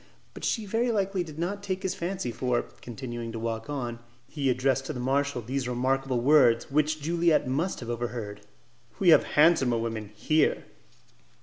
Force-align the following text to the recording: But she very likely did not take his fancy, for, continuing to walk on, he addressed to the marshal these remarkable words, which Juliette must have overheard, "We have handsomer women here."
But 0.33 0.43
she 0.43 0.65
very 0.65 0.91
likely 0.91 1.23
did 1.23 1.37
not 1.37 1.61
take 1.61 1.83
his 1.83 1.93
fancy, 1.93 2.31
for, 2.31 2.63
continuing 2.81 3.31
to 3.33 3.39
walk 3.39 3.69
on, 3.69 3.99
he 4.27 4.49
addressed 4.49 4.87
to 4.87 4.93
the 4.93 4.99
marshal 4.99 5.43
these 5.43 5.67
remarkable 5.69 6.21
words, 6.21 6.71
which 6.71 6.99
Juliette 7.03 7.47
must 7.47 7.81
have 7.81 7.89
overheard, 7.91 8.41
"We 8.97 9.09
have 9.09 9.23
handsomer 9.37 9.77
women 9.77 10.09
here." 10.15 10.63